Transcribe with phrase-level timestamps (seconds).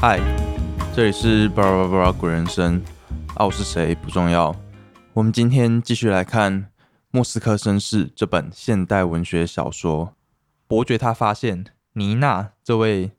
[0.00, 0.20] 嗨，
[0.94, 2.80] 这里是巴拉巴拉鬼人生
[3.34, 4.54] 啊，我是谁不重要。
[5.12, 6.62] 我们今天继续来看
[7.10, 10.14] 《莫斯科绅士》这本现代文学小说。
[10.68, 11.64] 伯爵他发现
[11.94, 13.10] 妮娜这位，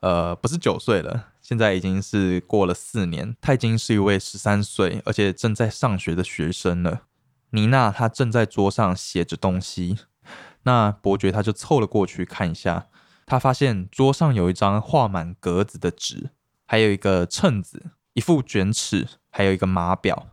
[0.00, 7.02] 呃，不是九岁了，现在已经是过了四年，她已经是一位十三岁而且正在上学的学生了。
[7.50, 9.98] 妮娜她正在桌上写着东西，
[10.62, 12.86] 那伯爵他就凑了过去看一下。
[13.26, 16.30] 他发现桌上有一张画满格子的纸，
[16.64, 20.28] 还有一个秤子、一副卷尺，还有一个码表。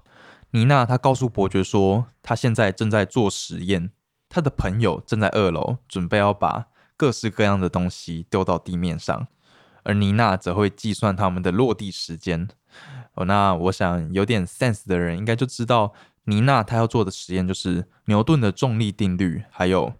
[0.51, 3.89] 妮娜她告诉伯爵说，她现在正在做实验，
[4.29, 9.27] 她的朋友正在二楼准备要把各式各样的东西丢到地面上，
[9.81, 12.47] 而妮娜则会计算他们的落地时间。
[13.15, 15.93] 哦，那我想有点 sense 的人应该就知道，
[16.25, 19.93] 妮娜她要做的实验就是牛顿的重力定律，还有。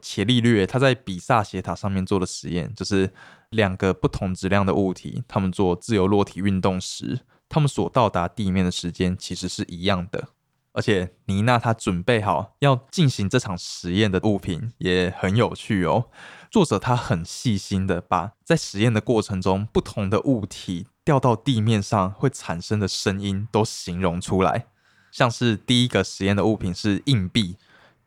[0.00, 3.12] 伽利略他在比萨斜塔上面做的实验，就是
[3.50, 10.28] 两个不同质量的物体，他们做自由落体运动时，他们所到达地面的时间其实是一样的。
[10.72, 16.04] 而且妮娜她准备好要进行这场实验的物品也很有趣哦。
[16.50, 24.66] 作者他很细心的把在实验的过程中不同的物体掉到地面上会产生的声音都形容出来，
[25.10, 27.56] 像是第一个实验的物品是硬币。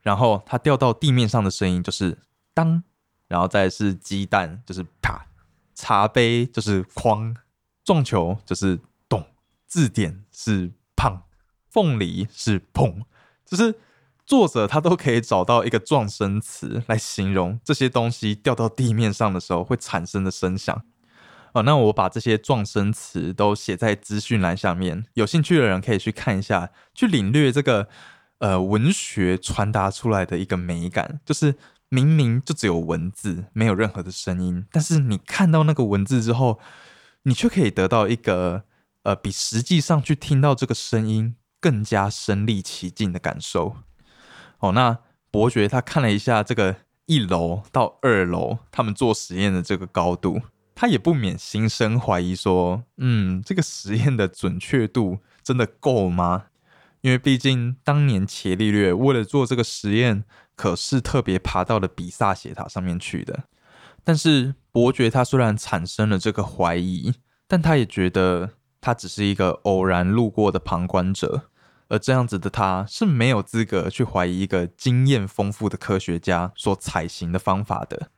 [0.02, 2.18] 然后它掉到地面上的声音就是
[2.54, 2.84] 当，
[3.28, 5.28] 然后再是鸡蛋就是啪，
[5.76, 7.36] 茶杯就是哐，
[7.84, 9.24] 撞球就是咚，
[9.68, 11.22] 字典是胖，
[11.70, 13.04] 凤梨是砰，
[13.46, 13.76] 就是
[14.26, 20.84] 作者他都可以找到一个撞声词来形容这些东西掉到地面上的时候会产生的声响。
[21.54, 27.88] 哦，那我把这些撞声词都写在资讯栏下面，有兴趣的人可以去看一下，去领略这个。
[28.42, 31.56] 呃，文学传达出来的一个美感，就是
[31.90, 36.60] 明明就只有文字，没有任何的声音，但是你看到那个文字之后，
[37.24, 38.64] 你却可以得到一个
[39.04, 43.76] 呃，比实际上去听到这个声音更加身临其境的感受。
[44.58, 44.98] 哦，那
[45.30, 50.42] 伯爵他看了一下这个一楼到二楼他们做实验的这个高度，
[50.74, 56.46] 他也不免心生怀疑，说，嗯，这个实验的准确度真的够吗？
[57.02, 60.24] 因为毕竟当年伽利略为了做这个实验，
[60.56, 63.46] 可是特别爬到了比萨斜塔上面去的。
[64.04, 67.16] 但是伯爵他虽然产生了这个怀疑，
[67.48, 71.50] 但他也觉得他只是一个偶然路过的旁观者，
[71.88, 78.12] 而这样子的他是没有资格去怀疑一个经验丰富的科学家所采行的方法的。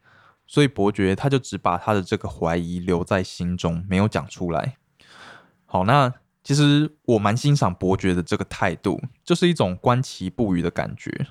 [0.45, 4.75] 所以伯爵他就只把他的这个怀疑留在心中，没有讲出来。
[5.65, 6.13] 好，那。
[6.43, 11.27] 其实我蛮欣赏伯爵的这个态度，就是一种观其不语的感觉。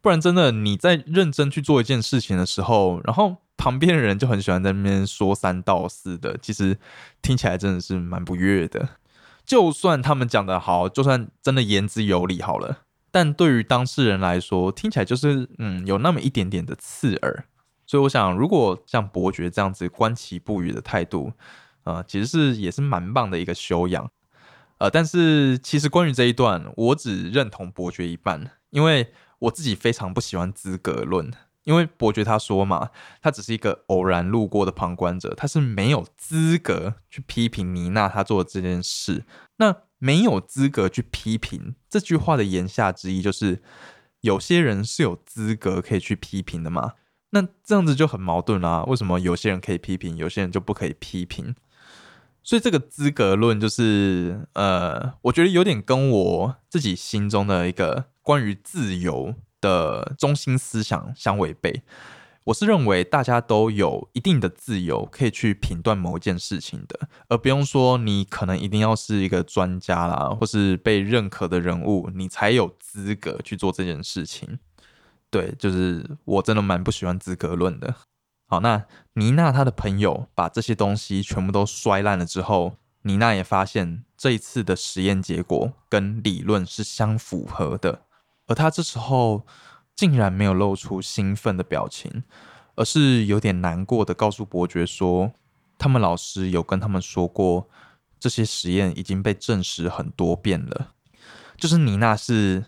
[0.00, 6.78] 不然真的你在认真去做一件事情的时候，然后旁边的人就很喜欢在那边说三道四的，其实
[7.20, 8.88] 听起来真的是蛮不悦的。
[9.44, 12.78] 就算他们讲的好，就算真的言之有理好了，
[13.10, 17.44] 但对于当事人来说，听起来就是嗯有那么一点点的刺耳。
[17.84, 21.32] 所以我想，如果像伯爵这样子观其不语的态度，
[21.82, 24.08] 呃，其实是也是蛮棒的一个修养。
[24.80, 31.30] 呃，但是其实关于这一段，我只认同伯爵一半，因为我自己非常不喜欢资格论。
[31.64, 32.88] 因为伯爵他说嘛，
[33.20, 39.26] 他只是一个偶然路过的旁观者，他是没有资格去批评妮娜他做的这件事。
[39.56, 43.62] 那没有资格去批评这句话的言下之意，就是
[44.22, 46.94] 有些人是有资格可以去批评的嘛？
[47.32, 48.82] 那这样子就很矛盾啦。
[48.84, 51.54] 为什么有些人可以批评，有些人就不可以批评？
[52.42, 61.82] 所以这个资格论就是，呃，我觉得有点跟我自己心中的一个关于自由的中心思想相违背。
[62.44, 74.58] 我是认为大家都有一定的自由，可以去评断某一件事情的，而不用说你可能一定要是一个专家啦，或是被认可的人物，你才有资格去做这件事情。
[75.30, 77.94] 对，就是我真的蛮不喜欢资格论的。
[78.50, 88.02] 好，那妮娜她的朋友把这些东西全部都摔烂了之后，妮娜也发现这一次的实验结果跟理论是相符合的，
[88.48, 89.46] 而她这时候
[89.94, 92.24] 竟然没有露出兴奋的表情，
[92.74, 95.30] 而是有点难过的告诉伯爵说，
[95.78, 97.68] 他们老师有跟他们说过，
[98.18, 100.88] 这些实验已经被证实很多遍了。
[101.56, 102.64] 就是妮娜是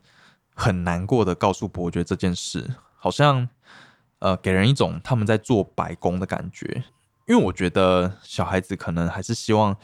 [0.55, 3.49] 很难过的告诉伯爵这件事，好像。
[4.23, 6.85] 呃，给人一种他们在做白工的感觉，
[7.27, 9.77] 因为我觉得小孩子可能还是希望，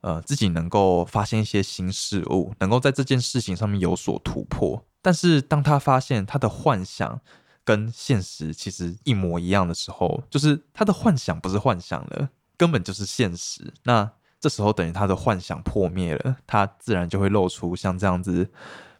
[0.00, 4.82] 呃，自己能够发现一些新事物，能够在这件事情上面有所突破。
[5.02, 7.20] 但是当他发现他的幻想
[7.64, 13.74] 跟现实其实一模一样的时候，就是他的幻想不是幻想了，根本就是现实。
[13.82, 18.50] 那这时候等于他的幻想破灭了，他自然就会露出像这样子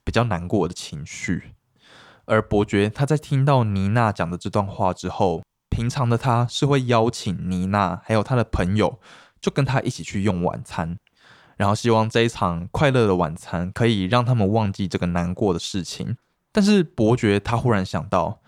[0.05, 1.55] 比较难过的情绪。
[2.27, 9.01] 而伯爵他在听到妮娜讲的这段话之后，平常的他是会邀请妮娜还有他的朋友，
[9.41, 10.99] 就跟他一起去用晚餐，
[11.57, 16.17] 然后希望这一场快乐的晚餐可以让他们忘记这个难过的事情。
[16.53, 18.41] 但是伯爵他忽然想到，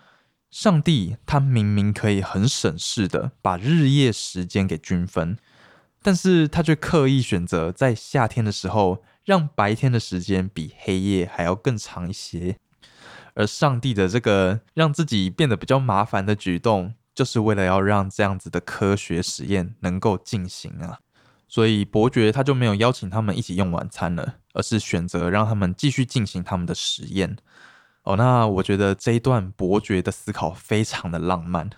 [0.51, 5.37] 上帝他明明可以很省事的把日夜时间给均分，
[6.01, 12.57] 但是他却刻意选择在夏天的时候让白天的时间比黑夜还要更长一些。
[13.35, 20.99] 而上帝的这个让自己变得比较麻烦的举动，就是为了要让这样子的科学实验能够进行啊。
[21.47, 27.37] 所以伯爵他就没有邀请他们一起用晚餐了，而是选择让他们继续进行他们的实验。
[28.03, 31.69] 哦，那我觉得这一段伯爵的思考非常的浪漫，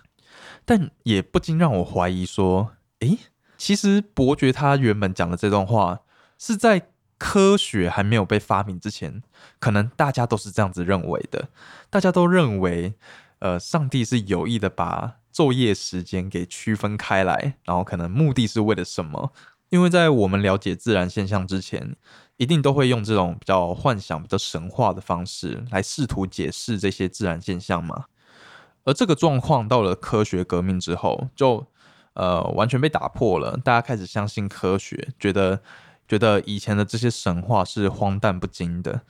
[0.64, 3.18] 但也不禁让我怀疑说，诶，
[3.56, 6.00] 其实伯爵他原本讲的这段话
[6.38, 6.88] 是在。
[7.24, 9.22] 科学还没有被发明之前，
[9.60, 11.48] 可能大家都是这样子认为的。
[11.88, 12.94] 大家都认为，
[13.38, 19.32] 呃，上帝是有意的把昼夜时间给区分开来，然后可能目的是为了什么？
[19.68, 21.94] 因为在我们了解自然现象之前，
[22.38, 28.06] 一定都会用这种比较幻想、比较神话的方式来试图解释这些自然现象嘛。
[28.82, 31.64] 而这个状况到了科学革命之后，就
[32.14, 33.56] 呃完全被打破了。
[33.58, 35.62] 大家开始相信科学，觉得。
[36.12, 39.00] 觉得以前的这些神话是荒诞不经的，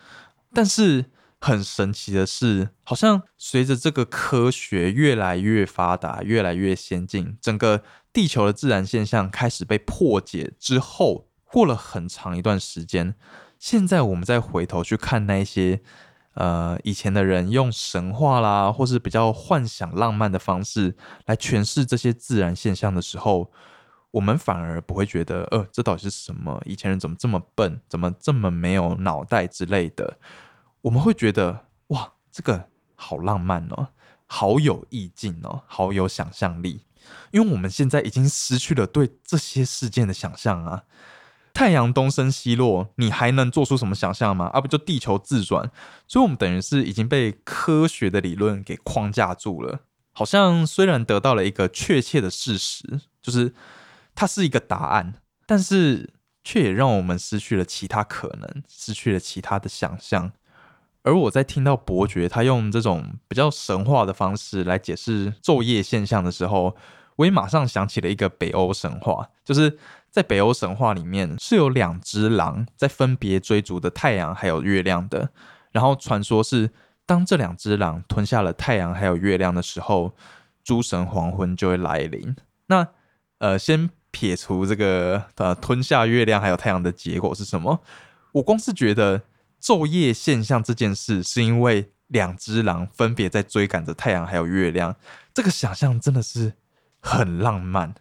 [0.54, 1.06] 但是
[1.40, 7.82] 很神奇的是，好像随着这个科学越来越发达、越来越先进，整个
[8.12, 13.16] 地球的自然现象开始被破解之后，过了很长一段时间，
[13.58, 15.80] 现在我们再回头去看那些
[16.34, 20.94] 呃以前的人用神话啦，或是比较幻想浪漫的方式
[21.26, 23.50] 来诠释这些自然现象的时候。
[24.12, 26.62] 我们反而不会觉得，呃，这到底是什么？
[26.66, 30.18] 以前人怎么这么笨，怎么这么没有脑袋之类的？
[30.82, 33.88] 我们会觉得，哇，这个好浪漫哦，
[34.26, 36.82] 好有意境哦，好有想象力。
[37.30, 40.82] 因为我们现在已经失去了对这些事件的想象啊。
[41.54, 44.50] 太阳东升西落，你还能做出什么想象吗？
[44.52, 45.70] 啊，不就地球自转？
[46.06, 49.80] 所以，我们等于是已经被科学的理论给框架住了。
[50.12, 53.54] 好像虽然得到了一个确切的事实，就是。
[54.14, 55.14] 它是一个答案，
[55.46, 56.10] 但是
[56.44, 60.32] 却也让我们失去了其他可能，失去了其他的想象。
[61.02, 66.76] 而我在听到伯爵他用这种比较神话的方式来解释昼夜现象的时候，
[67.16, 69.78] 我也马上想起了一个北欧神话，就是
[70.10, 75.30] 在北欧神话里面是有两只狼在分别追逐的太阳还有月亮的。
[75.72, 76.70] 然后传说是
[77.04, 80.14] 当这两只狼吞下了太阳还有月亮的时候，
[80.62, 82.36] 诸神黄昏就会来临。
[82.66, 82.86] 那
[83.38, 83.90] 呃，先。
[84.12, 87.82] 撇除这个呃吞下月亮还有太阳的结果是什么？
[88.32, 89.22] 我光是觉得
[89.60, 94.94] 昼夜现象这件事，是因为两只狼分别在追赶着太阳还有月亮，
[95.34, 96.52] 这个想象真的是
[97.00, 97.94] 很浪漫，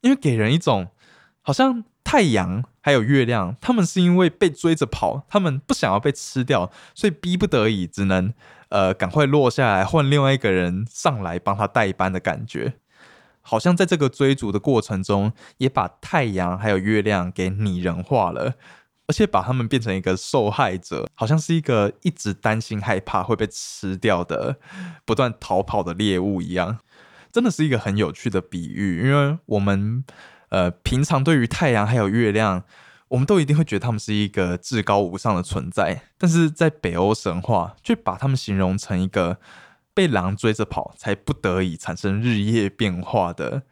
[0.00, 0.88] 因为给人一种
[1.42, 8.32] 好像太阳还有月亮，他们是因为被追着跑，他们不想要被吃掉，所以逼不得已只能
[8.70, 12.74] 呃赶快落下来，换另外一个人上来帮他代班的感觉。
[13.48, 18.56] 好像在这个追逐的过程中，也把太阳还有月亮给拟人化了，
[19.06, 24.58] 而且把他们变成一个受害者，好像是一个一直担心害怕会被吃掉的、
[25.06, 26.80] 不断逃跑的猎物一样。
[27.32, 30.04] 真的是一个很有趣的比喻，因为我们
[30.50, 32.64] 呃平常对于太阳还有月亮，
[33.08, 39.38] 我们都一定会觉得他们是一个至高无上的存在，但是在北欧神话却把他们形容成一个。
[39.98, 43.64] 被狼追着跑，才不得已产生日夜变化的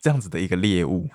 [0.00, 1.10] 这样子的一个猎物。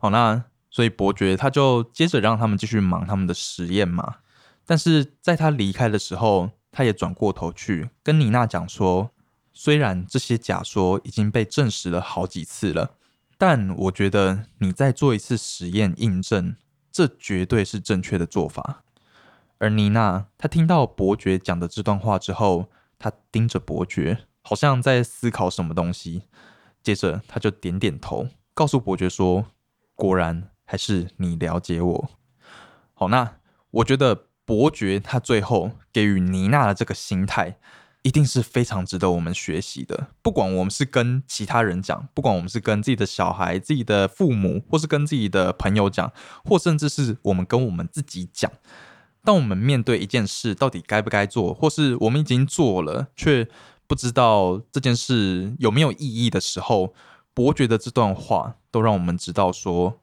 [0.00, 4.16] 好，那所以伯爵他就接着让他们继续忙他们的实验嘛。
[4.64, 9.12] 但是在他离开的时候，他也转过头去跟妮娜讲说：
[9.52, 12.96] 虽然这些假说已经被证实了好几次了，
[13.38, 16.56] 但我觉得你再做一次实验印证，
[16.90, 18.82] 这绝对是正确的做法。
[19.58, 22.68] 而妮娜她听到伯爵讲的这段话之后。
[22.98, 26.22] 他盯着伯爵，好像在思考什么东西。
[26.82, 29.46] 接着，他就点点头，告诉伯爵说
[29.96, 32.10] ：“果然还是你了解我。”
[32.94, 33.38] 好，那
[33.72, 37.58] 我觉得伯爵他最后给予妮娜的这个心态，
[38.02, 40.06] 一定是非常值得我们学习的。
[40.22, 46.12] 不管我们是跟其他人讲，不管我们是跟自己的小孩、自己的父母，或是跟自己的朋友讲，
[46.44, 48.50] 或甚至是我们跟我们自己讲。
[49.26, 53.48] 当我们面对一件事到底该不该做，或是我们已经做了却
[53.88, 56.94] 不知道这件事有没有意义的时候，
[57.34, 59.98] 伯爵的这段话都让我们知道说，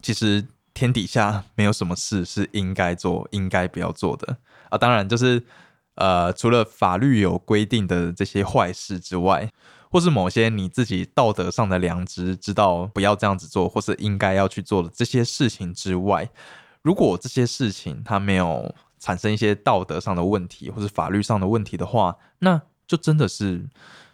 [0.00, 4.38] 其实天底下没有什么事是应该做、应该不要做的
[4.70, 4.78] 啊。
[4.78, 5.42] 当然，就是
[5.96, 9.50] 呃，除了法律有规定的这些坏事之外，
[9.90, 16.30] 或是某些你自己道德上的良知知道不要这样子做，或是应该要去做的这些事情之外，
[16.84, 23.68] 如果这些事情它没有产生一些道德上的问题，或是法律上的问题的话，那就真的是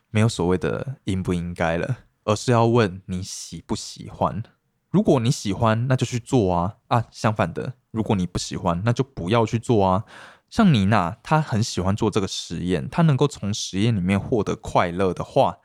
[0.08, 1.98] 没有所谓的应不应该了。
[2.24, 4.42] 而是要问你喜不喜欢。
[4.90, 7.04] 如果你喜欢，那就去做啊啊！
[7.10, 10.04] 相反的，如果你不喜欢，那就不要去做啊。
[10.48, 15.58] 像妮娜，她很喜欢做这个实验，她能够从实验里面获得快乐的话，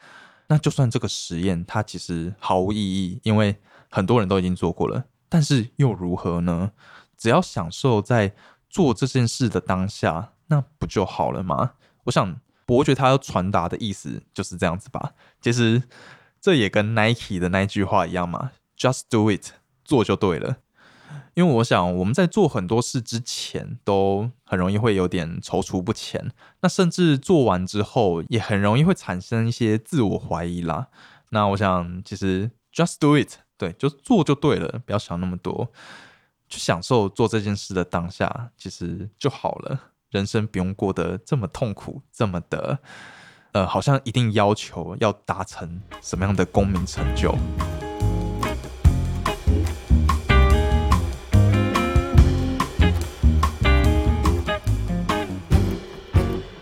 [0.48, 3.58] 那就算这个实验它其实毫无意义，因为
[3.92, 5.06] 很多人都已经做过了。
[5.29, 6.72] 但是又如何呢？
[7.17, 8.34] 只要享受在
[8.70, 11.74] 做这件事的当下，那不就好了吗？
[12.05, 15.13] 我想伯爵他要传达的意思就是这样子吧。
[15.41, 15.84] 其实。
[16.41, 19.53] 这也跟 Nike 的那句话一样嘛，Just do it，
[19.84, 20.58] 做就对了。
[21.34, 30.89] 因为我想我们在做很多事之前，都很容易会有点踌躇不前，那甚至做完之后，也很容易会产生一些自我怀疑啦。
[31.32, 35.72] 那我想，其实 Just do it，对，就做就对了，不要想那么多，
[36.50, 39.80] 去享受做这件事的当下，其实就好了。
[40.10, 42.80] 人生不用过得这么痛苦，这么的。
[43.54, 47.32] 呃，好像一定要求要达成什么样的公民成就？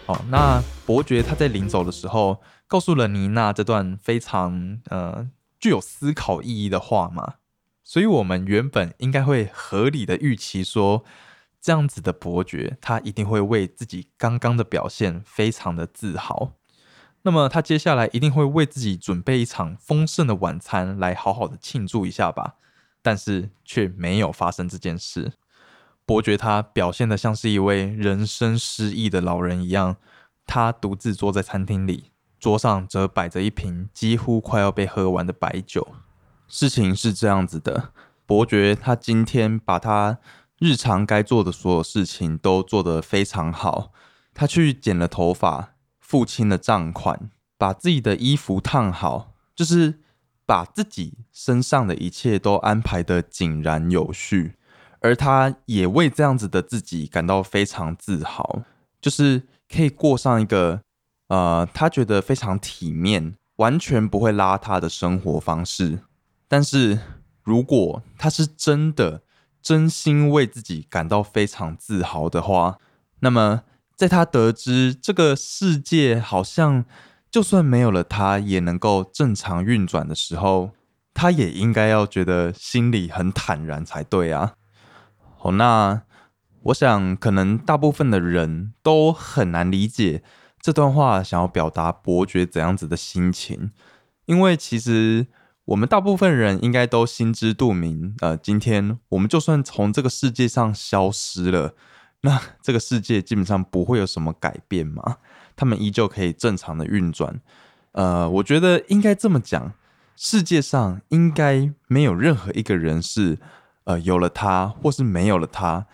[0.05, 5.27] 好，那伯爵他在临走的时候，告诉了妮娜这段非常呃
[5.63, 7.35] 具有思考意义的话嘛，
[7.85, 11.05] 所以我们原本应该会合理的预期说，
[11.61, 16.55] 这样子的伯爵他一定会为自己刚刚的表现非常的自豪。
[17.21, 22.55] 那么他接下来一定会为自己准备一场丰盛的晚餐，来好好的庆祝一下吧。
[23.01, 25.31] 但是却没有发生这件事。
[26.05, 29.95] 伯爵他表现的像是一位人生失意的老人一样，
[30.45, 32.11] 他独自坐在餐厅里，
[32.43, 35.87] 桌上则摆着一瓶几乎快要被喝完的白酒。
[36.49, 37.93] 事情是这样子的，
[38.25, 40.17] 伯爵他今天把他
[40.59, 43.93] 日常该做的所有事情都做得非常好，
[44.33, 45.69] 他去剪了头发。
[45.99, 49.99] 付清了账款，把自己的衣服烫好，就是
[50.45, 54.53] 把自己身上的一切都安排的井然有序，
[54.99, 58.61] 而他也为这样子的自己感到非常自豪，
[59.01, 60.81] 就是可以过上一个
[61.27, 65.99] 呃，他觉得非常体面、完全不会邋遢的生活方式。
[66.47, 66.99] 但是
[67.43, 69.21] 如果他是真的
[69.61, 72.77] 真心为自己感到非常自豪的话，
[73.19, 73.63] 那么。
[73.95, 76.83] 在他得知这个世界好像
[77.29, 80.71] 就算没有了他也能够正常运转的时候，
[81.13, 84.55] 他也应该要觉得心里很坦然才对啊。
[85.37, 86.01] 好，那
[86.63, 90.23] 我想可能大部分的人都很难理解
[90.63, 93.71] 这段话想要表达伯爵怎样子的心情，
[94.27, 95.27] 因为其实
[95.65, 101.75] 我们大部分人应该都心知肚明，呃，今天我们就算从这个世界上消失了。
[102.21, 105.17] 那这个世界基本上不会有什么改变嘛？
[105.57, 107.41] 他们依旧可以正常的运转。
[107.91, 109.73] 呃，我觉得应该这么讲，
[110.15, 113.37] 世界上应该没有任何一个人是，
[113.83, 115.87] 呃，有了他或是没有了他，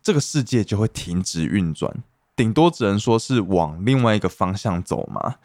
[0.00, 2.04] 这个世界就会停止运转。
[2.36, 5.36] 顶多只能说是往另外一个方向走嘛。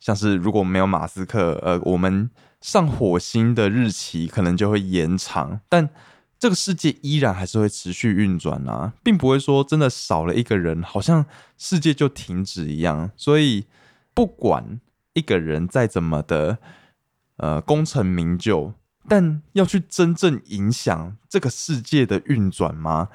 [0.00, 5.90] 像是如果没有马斯克，呃，我们上火星的日期可能就会延长，但。
[6.36, 11.24] 这个世界依然还是会持续运转啊，并不会说真的少了一个人，好像
[11.56, 13.10] 世界就停止一样。
[13.16, 13.64] 所以，
[14.12, 14.78] 不管
[15.14, 16.58] 一个人再怎么的
[17.38, 18.74] 呃功成名就，
[19.08, 23.08] 但要去真正影响这个世界的运转吗？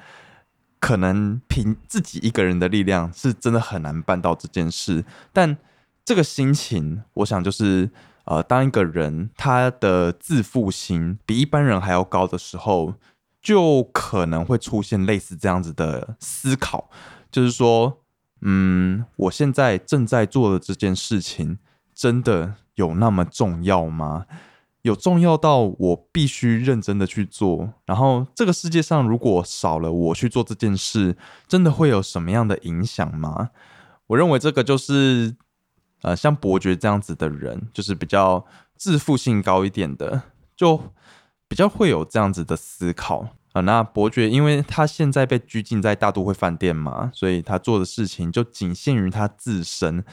[0.80, 5.04] 可能凭自己一个人的力量是真的很难办到这件事。
[5.32, 5.56] 但
[6.04, 7.90] 这个心情，我想就是
[8.24, 12.94] 呃，当一个人他的自负心比一般人还要高的时候。
[13.42, 16.90] 就可能会出现类似这样子的思考，
[17.32, 18.02] 就是说，
[18.42, 21.56] 嗯，我现在正在做的这件事情，
[21.94, 24.26] 真的有那么重要吗？
[24.82, 27.72] 有重要到我必须认真的去做？
[27.86, 33.50] 然后，这个世界上如果少了我去做这件事，真的会有什么样的影响吗？
[34.08, 35.36] 我认为这个就是，
[36.02, 38.44] 呃，像伯爵这样子的人，就是比较
[38.76, 40.22] 自负性高一点的，
[40.56, 40.92] 就。
[41.50, 50.04] 比较会有这样子的思考啊，那伯爵因为他现在被拘禁在大都会饭店嘛，所以他做的事情就仅限于他自身。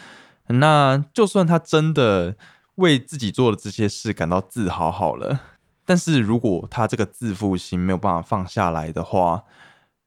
[0.47, 2.35] 那就算他真的
[2.77, 5.39] 为自己做的这些事感到自豪好了，
[5.85, 9.43] 但是如果他这个自负心没有办法放下来的话，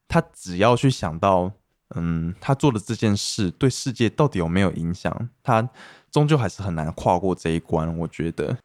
[0.09, 1.53] 他只要去想到，
[1.95, 5.69] 嗯，他做的这件事对世界到底有没有影响，他
[6.11, 7.97] 终究还是很难跨过这一关。
[7.99, 8.59] 我觉得，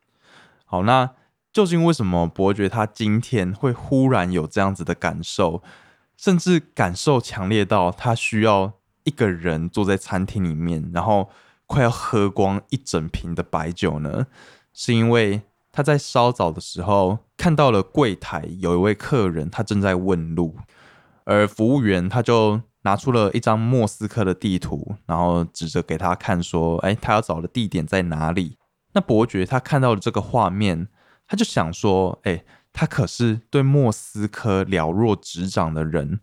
[0.66, 1.10] 好，那
[1.52, 5.64] 究竟为什么伯爵他今天会忽然有这样子的感受，
[6.18, 11.30] 甚至感受强烈到他需要一个人坐在餐厅里面，然后
[11.66, 14.28] 快要喝光一整瓶的白酒呢？
[14.74, 15.42] 是因为。
[15.78, 20.56] 他在稍早的时候看到了柜台有一位客人，他正在问路，
[21.26, 28.58] 而服务员他就拿出了一张莫斯科的地图，然后指着给他看说：“哎，他要找的地点在哪里？”
[28.96, 30.88] 那伯爵他看到了这个画面，
[31.28, 36.22] 他就想说：“哎，他可是对莫斯科了若指掌的人，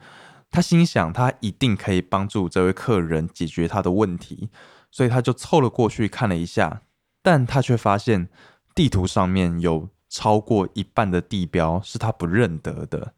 [0.53, 4.51] 他心想他一定可以帮助这位客人解决他的问题，
[4.93, 6.83] 所以他就凑了过去看了一下，
[7.21, 8.29] 但他却发现。”
[8.75, 13.13] 地图上面有超过一半的地标是他不认得的，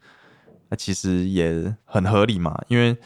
[0.69, 2.99] 那其实也很合理嘛，因为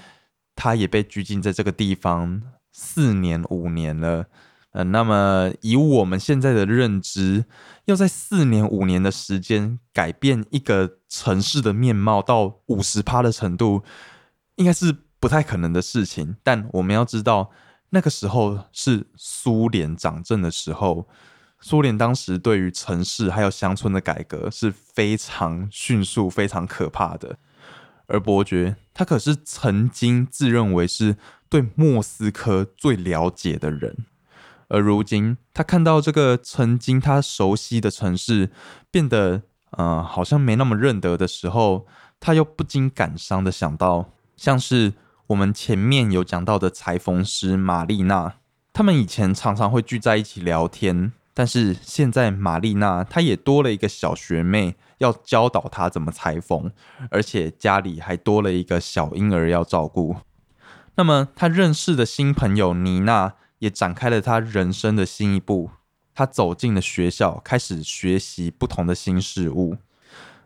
[0.56, 2.40] 他也被拘禁在这个地方
[2.72, 4.28] 四年五年了，
[4.70, 7.44] 呃，那么以我们现在的认知，
[7.84, 13.82] 要在四年五年的时间改变一个城市的面貌到五十趴的程度，
[14.58, 16.36] 应该是不太可能的事情。
[16.44, 17.50] 但我们要知道，
[17.90, 21.08] 那个时候是苏联掌政的时候。
[21.60, 27.36] 苏联当时对于城市还有乡村的改革是非常迅速、非常可怕的。
[28.06, 31.16] 而伯爵他可是曾经自认为是
[31.48, 34.06] 对莫斯科最了解的人，
[34.68, 38.50] 而如今他看到这个曾经他熟悉的城市
[38.92, 41.88] 变得呃好像没那么认得的时候，
[42.20, 44.94] 他又不禁感伤的想到，像是
[45.26, 48.36] 我们前面有讲到的裁缝师玛丽娜，
[48.72, 51.12] 他们以前常常会聚在一起聊天。
[51.34, 56.72] 但是现在，玛丽娜她也多了一个小学妹，要教导她怎么裁缝，
[57.10, 60.16] 而且家里还多了一个小婴儿要照顾。
[60.96, 65.70] 那么，她认识的新朋友妮娜也展开了她人生的新一步。
[66.12, 69.76] 她走进了学校，开始学习不同的新事物，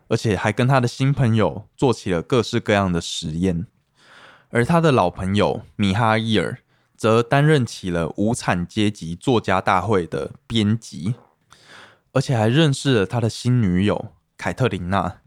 [0.09, 3.65] 而且还跟她的新朋友做起了各式各样的实验。
[4.53, 6.59] 而他的老朋友米哈伊尔。
[6.95, 11.15] 则担任起了无产阶级作家大会的编辑，
[12.13, 15.17] 而且还认识了他的新女友凯特琳娜。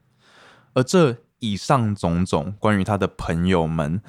[0.72, 4.00] 而这以上种种关于他的朋友们，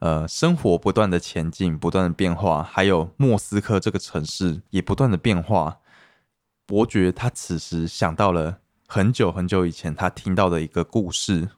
[0.00, 5.78] 呃，生活不断的前进，不断的变化，还有莫斯科这个城市也不断的变化。
[6.66, 11.48] 伯爵他此时想到了很久很久以前他听到的一个故事，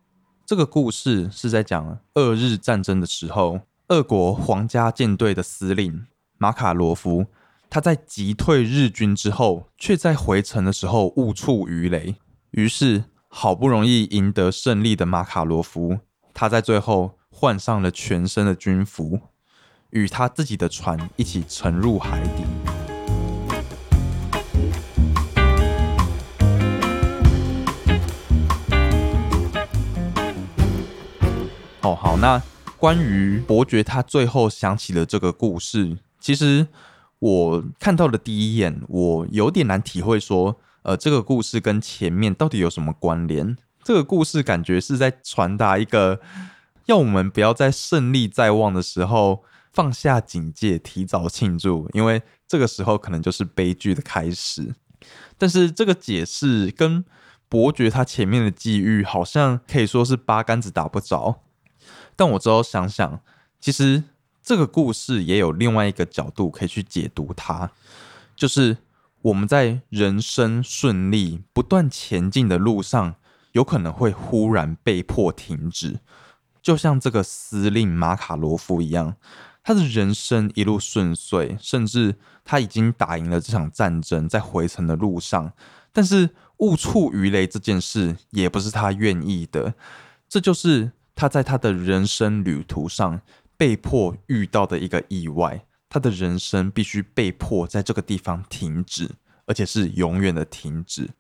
[0.49, 3.61] 这个故事是在讲二日战争的时候。
[3.89, 6.07] 俄国皇家舰队的司令
[6.39, 7.27] 马卡罗夫，
[7.69, 12.17] 他在击退日军之后，却在回程的时候误触鱼雷。
[12.53, 15.99] 于是，好不容易赢得胜利的马卡罗夫，
[16.33, 19.21] 他在最后换上了全身的军服，
[19.91, 22.68] 与他自己的船一起沉入海底。
[31.89, 32.43] 哦，好，那。
[32.77, 35.99] 关于伯爵，他最后想起了这个故事。
[36.21, 36.69] 其实
[37.19, 43.57] 我看到的第一眼，我有点难体会说，呃，这个故事跟前面到底有什么关联？
[43.83, 46.21] 这个故事感觉是在传达一个，
[46.87, 54.77] 要我们不要在胜利在望的时候放下警戒，提早庆祝，因为这个时候可能就是悲剧的开始。
[55.37, 57.05] 但是这个解释跟
[57.49, 61.41] 伯爵他前面的际遇，好像可以说是八竿子打不着。
[62.17, 63.21] 但我之后想想，
[63.61, 64.03] 其实
[64.43, 67.71] 这个故事也有另外一个角度可以去解读它，
[68.35, 68.79] 就是
[69.23, 73.15] 我们在人生顺利、不断前进的路上，
[73.53, 76.01] 有可能会忽然被迫停止，
[76.63, 79.17] 就像这个司令马卡罗夫一样，
[79.63, 85.53] 他的人生一路顺遂，甚至他已经打赢了这场战争，在回程的路上，
[85.93, 89.75] 但是误触鱼雷这件事也不是他愿意的，
[90.29, 90.93] 这就是。
[91.19, 93.21] 他在他的人生旅途上
[93.57, 99.11] 被迫遇到的一个意外，他的人生必须被迫在这个地方停止，
[99.45, 101.11] 而且是永远的停止。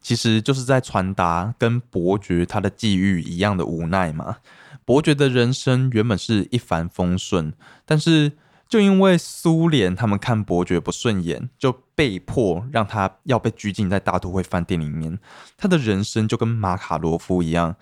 [0.00, 4.36] 其实就是在传达跟伯爵他的际遇一样的无奈嘛。
[4.84, 7.52] 伯爵的人生原本是一帆风顺，
[7.84, 8.30] 但是
[8.68, 15.18] 就因为苏联他们看伯爵不顺眼，就被迫让他要被拘禁在大都会饭店里面。
[15.56, 17.74] 他的人生就跟马卡罗夫一样。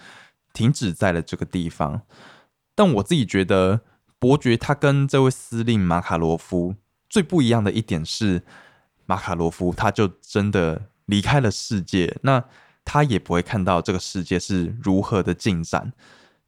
[0.55, 2.01] 停止在了这个地方，
[2.75, 3.83] 但我自己觉得
[4.19, 6.77] 伯爵他跟这位司令马卡罗夫
[7.11, 8.43] 最不一样的一点是，
[9.05, 12.17] 马卡罗夫他就真的离开了世界。
[12.23, 12.43] 那
[12.85, 15.93] 他也不会看到这个世界是如何的进展。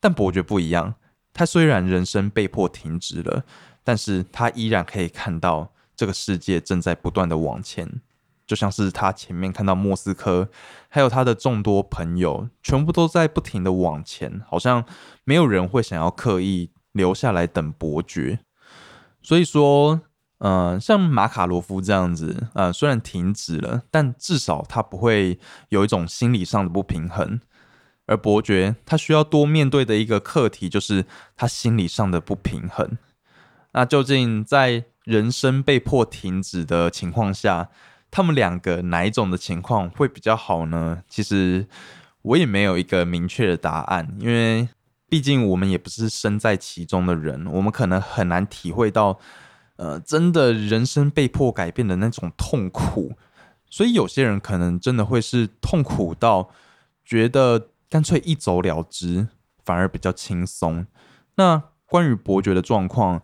[0.00, 0.94] 但伯爵不一样，
[1.34, 3.44] 他虽然人生被迫停止了，
[3.82, 8.00] 但是他依然可以看到这个世界正在不断的往前。
[8.46, 10.48] 就像是他前面看到莫斯科，
[10.88, 14.84] 还有他的众多朋友，全部都在不停的往前，好像
[15.24, 18.40] 没有人会想要刻意留下来等伯爵。
[19.20, 20.02] 所以说，
[20.38, 27.40] 嗯，像马卡罗夫这样子，呃，虽然停止了，但至少他不会有一种心理上的不平衡。
[28.06, 32.96] 而伯爵他需要多面对的一个课题，就是他心理上的不平衡。
[33.72, 37.68] 那究竟在人生被迫停止的情况下，
[38.16, 41.02] 他们两个哪一种的情况会比较好呢？
[41.06, 41.66] 其实
[42.22, 44.66] 我也没有一个明确的答案，因为
[45.06, 49.18] 毕竟我们也不是身在其中的人，我们可能很难体会到，
[49.76, 53.18] 呃，真的人生被迫改变的那种痛苦。
[53.68, 56.48] 所以有些人可能真的会是痛苦到
[57.04, 59.28] 觉得干脆一走了之，
[59.62, 60.86] 反而比较轻松。
[61.34, 63.20] 那关于伯爵的状况，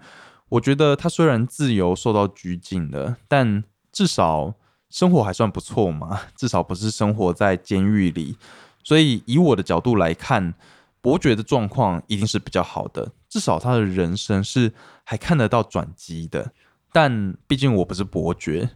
[0.50, 4.52] 我觉得他虽然自由受到拘禁了，但至少。
[4.92, 8.36] 生活还算不错嘛， 至少不是生活在监狱里，
[8.84, 10.52] 所以以我的角度来看，
[11.00, 16.52] 伯爵的状况一定是比较好的，至少他的人生是还看得到转机的。
[16.92, 18.68] 但毕竟我不是伯爵，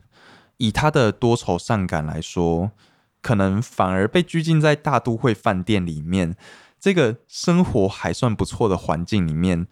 [0.57, 2.71] 以他的多愁善感来说，
[3.21, 6.35] 可能反而被拘禁在大都会饭店里面，
[6.81, 9.67] 这个生活还算不错的环境里面，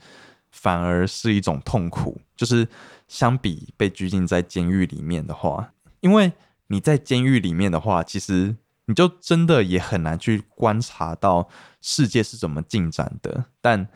[0.50, 2.20] 反而是一种痛苦。
[2.36, 2.68] 就是
[3.08, 5.70] 相比被拘禁在监狱里面的话。
[6.04, 6.34] 因为
[6.66, 11.48] 你在监狱里面的话，其实你就真的也很难去观察到
[11.80, 13.46] 世界是怎么进展的。
[13.62, 13.88] 但，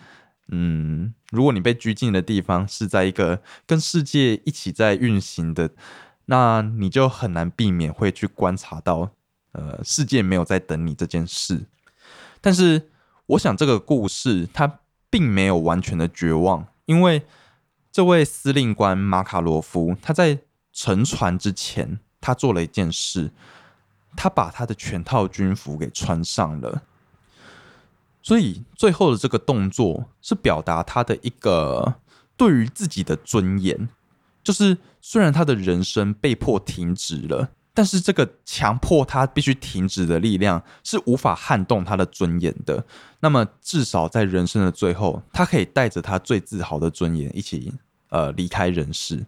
[0.49, 5.69] 嗯，如果你被拘禁的地方是在一个跟世界一起在运行的，
[6.25, 9.11] 那你就很难避免会去观察到，
[9.53, 11.67] 呃，世界没有在等你这件事。
[12.41, 12.89] 但是，
[13.27, 17.27] 我想这个故事它并没有完全的绝望，因为
[17.93, 20.39] 这位司令官马卡罗夫他在。
[20.81, 23.33] 沉船之前，他做了一件事，
[24.17, 26.83] 他把他的全套军服给穿上了。
[28.23, 31.97] 所以最后的这个动作是表达他的一个
[32.37, 33.89] 对于自己的尊严，
[34.45, 42.87] 就是虽然他的人生被迫停止了，但是这个强迫他必须停止的力量是无法撼动他的尊严的。
[43.19, 47.75] 那么至少在人生的最后，他可以带着他最自豪的尊严一起
[48.11, 49.27] 呃离开人世。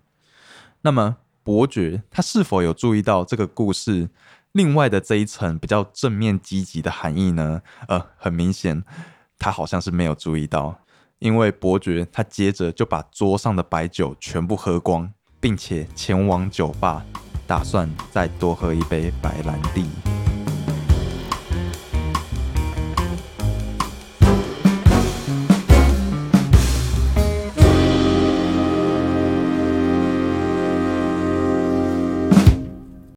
[0.83, 1.17] 那么。
[1.43, 4.09] 伯爵他是否有注意到这个故事
[4.53, 7.63] 另外的这一层比较正面积极的含义呢？
[7.89, 8.83] 呃，很明显，
[9.39, 10.81] 他好像是没有注意到，
[11.19, 17.05] 因为伯爵他接着就把桌上的白酒全部喝光，并且前往酒吧，
[17.47, 20.20] 打算再多喝一杯白兰地。